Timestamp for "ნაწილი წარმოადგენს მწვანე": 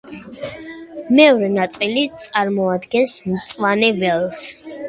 1.59-3.95